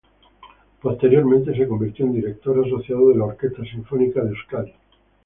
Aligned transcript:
Posteriormente, 0.81 1.55
se 1.55 1.67
convirtió 1.67 2.05
en 2.07 2.13
director 2.13 2.59
asociado 2.65 3.09
de 3.09 3.17
la 3.17 3.25
Orquesta 3.25 3.63
Sinfónica 3.65 4.23
de 4.23 4.29
Euskadi. 4.29 4.73